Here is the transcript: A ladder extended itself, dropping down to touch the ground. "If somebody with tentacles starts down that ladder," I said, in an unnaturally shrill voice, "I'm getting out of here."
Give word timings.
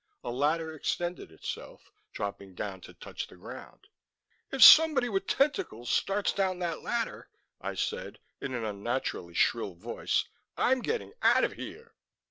A 0.23 0.31
ladder 0.31 0.73
extended 0.73 1.31
itself, 1.31 1.91
dropping 2.11 2.55
down 2.55 2.81
to 2.81 2.93
touch 2.95 3.27
the 3.27 3.35
ground. 3.35 3.87
"If 4.51 4.63
somebody 4.63 5.09
with 5.09 5.27
tentacles 5.27 5.91
starts 5.91 6.33
down 6.33 6.57
that 6.57 6.81
ladder," 6.81 7.29
I 7.61 7.75
said, 7.75 8.17
in 8.41 8.55
an 8.55 8.65
unnaturally 8.65 9.35
shrill 9.35 9.75
voice, 9.75 10.25
"I'm 10.57 10.81
getting 10.81 11.13
out 11.21 11.43
of 11.43 11.51
here." 11.53 11.93